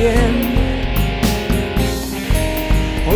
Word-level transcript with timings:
Hoy 0.00 0.06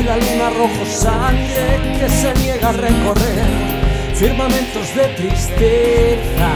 la 0.02 0.16
luna 0.16 0.50
rojo 0.50 0.84
sangre 0.84 1.78
que 1.96 2.08
se 2.08 2.34
niega 2.34 2.70
a 2.70 2.72
recorrer 2.72 3.46
firmamentos 4.16 4.92
de 4.96 5.04
tristeza. 5.14 6.50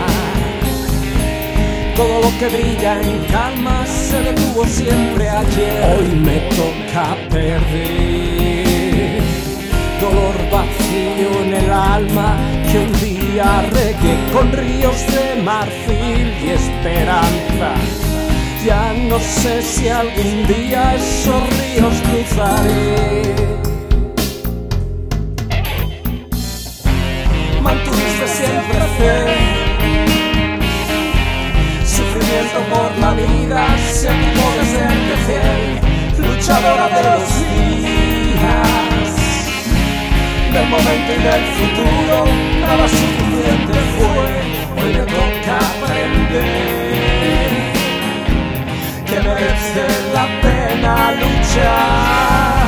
Todo 1.94 2.22
lo 2.22 2.38
que 2.40 2.48
brilla 2.48 3.00
en 3.00 3.24
calma 3.26 3.86
se 3.86 4.20
detuvo 4.20 4.64
siempre 4.66 5.28
ayer. 5.28 5.96
Hoy 5.96 6.08
me 6.16 6.40
toca 6.56 7.16
perder. 7.30 9.22
Dolor 10.00 10.34
vacío 10.50 11.44
en 11.44 11.54
el 11.54 11.70
alma 11.70 12.36
que 12.68 12.78
un 12.80 12.92
día 13.00 13.62
regué 13.70 14.16
con 14.32 14.50
ríos 14.50 15.06
de 15.06 15.40
marfil 15.40 16.34
y 16.42 16.50
esperanza. 16.50 18.05
Ya 18.64 18.92
no 19.08 19.18
sé 19.20 19.62
si 19.62 19.88
algún 19.88 20.46
día 20.46 20.94
esos 20.94 21.42
ríos 21.58 21.94
cruzaré. 22.02 23.34
Mantuviste 27.62 28.26
siempre 28.26 28.80
fe, 28.98 29.14
sufrimiento 31.84 32.58
por 32.72 32.98
la 32.98 33.12
vida, 33.14 33.66
se 33.92 34.08
activó 34.08 34.46
desde 34.58 34.80
empecé, 34.94 35.42
luchadora 36.26 36.88
de 36.88 37.02
los 37.08 37.24
días, 37.52 39.10
del 40.52 40.68
momento 40.68 41.10
y 41.12 41.22
del 41.22 41.44
futuro, 41.58 42.24
nada 42.60 42.88
suficiente 42.88 43.85
la 50.82 50.94
pena 50.96 51.12
luchar 51.12 52.66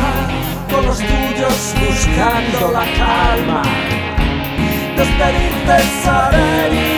con 0.70 0.86
los 0.86 0.98
tuyos 0.98 1.74
buscando 1.80 2.72
la 2.72 2.84
calma, 2.96 3.62
despedirte, 4.96 5.76
saber 6.02 6.97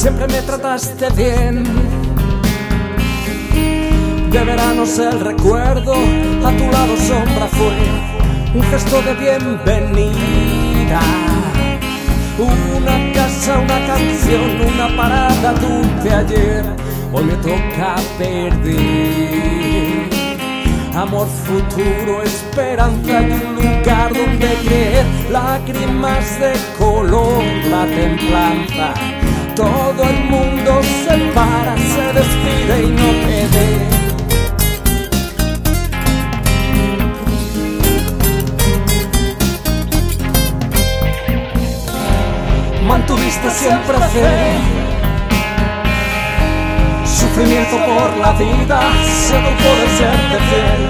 siempre 0.00 0.26
me 0.28 0.40
trataste 0.40 1.10
bien. 1.10 1.62
De 4.30 4.44
veranos 4.44 4.98
el 4.98 5.20
recuerdo, 5.20 5.92
a 5.92 6.50
tu 6.52 6.70
lado 6.72 6.96
sombra 6.96 7.46
fue 7.48 7.76
un 8.54 8.62
gesto 8.70 9.02
de 9.02 9.12
bienvenida. 9.14 11.00
Una 12.38 13.12
casa, 13.12 13.58
una 13.58 13.86
canción, 13.86 14.72
una 14.72 14.96
parada 14.96 15.52
dulce 15.52 16.14
ayer, 16.14 16.64
hoy 17.12 17.24
me 17.24 17.34
toca 17.34 17.96
perder. 18.16 20.08
Amor 20.94 21.28
futuro, 21.28 22.22
esperanza 22.22 23.20
y 23.20 23.32
un 23.32 23.54
lugar 23.54 24.14
donde 24.14 24.48
creer, 24.64 25.04
lágrimas 25.30 26.40
de 26.40 26.52
color, 26.78 27.44
la 27.70 27.84
templanza 27.84 29.19
todo 29.60 30.02
el 30.04 30.24
mundo 30.24 30.80
se 30.82 31.16
para, 31.34 31.76
se 31.76 32.06
despide 32.18 32.74
y 32.82 32.90
no 33.00 33.10
quede. 33.26 33.66
Mantuviste 42.88 43.50
siempre 43.50 43.98
fe, 44.14 44.32
sufrimiento 47.04 47.76
por 47.84 48.16
la 48.16 48.32
vida, 48.32 48.80
no 49.44 49.50
puede 49.62 49.86
ser 49.98 50.16
de 50.32 50.38
fiel, 50.48 50.82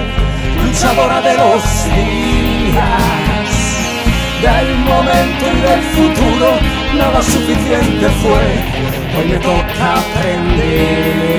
luchadora 0.63 1.21
de 1.21 1.33
los 1.35 1.61
días, 1.93 3.30
del 4.41 4.75
momento 4.79 5.45
y 5.53 5.61
del 5.61 5.81
futuro 5.95 6.47
nada 6.97 7.21
suficiente 7.21 8.09
fue, 8.21 8.43
hoy 9.17 9.25
me 9.29 9.37
toca 9.37 9.99
aprender 9.99 11.31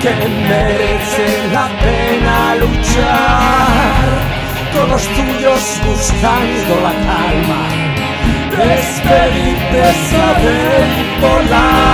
que 0.00 0.12
merece 0.48 1.26
la 1.52 1.68
pena 1.84 2.54
luchar 2.56 4.04
con 4.74 4.88
los 4.90 5.02
tuyos 5.08 5.80
buscando 5.86 6.80
la 6.82 6.92
calma 7.06 7.84
despedirte, 8.56 9.82
saber 10.10 10.84
volar. 11.20 11.93